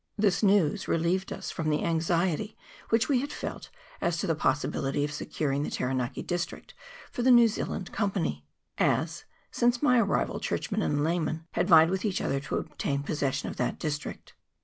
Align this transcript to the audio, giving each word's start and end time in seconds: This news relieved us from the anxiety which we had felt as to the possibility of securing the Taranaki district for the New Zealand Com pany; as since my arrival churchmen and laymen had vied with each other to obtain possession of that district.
This 0.17 0.41
news 0.41 0.87
relieved 0.87 1.31
us 1.31 1.51
from 1.51 1.69
the 1.69 1.83
anxiety 1.83 2.57
which 2.89 3.07
we 3.07 3.19
had 3.21 3.31
felt 3.31 3.69
as 4.01 4.17
to 4.17 4.25
the 4.25 4.33
possibility 4.33 5.03
of 5.05 5.13
securing 5.13 5.61
the 5.61 5.69
Taranaki 5.69 6.23
district 6.23 6.73
for 7.11 7.21
the 7.21 7.29
New 7.29 7.47
Zealand 7.47 7.91
Com 7.93 8.09
pany; 8.09 8.41
as 8.79 9.25
since 9.51 9.83
my 9.83 9.99
arrival 9.99 10.39
churchmen 10.39 10.81
and 10.81 11.03
laymen 11.03 11.45
had 11.51 11.67
vied 11.67 11.91
with 11.91 12.03
each 12.03 12.19
other 12.19 12.39
to 12.39 12.55
obtain 12.55 13.03
possession 13.03 13.47
of 13.49 13.57
that 13.57 13.77
district. 13.77 14.33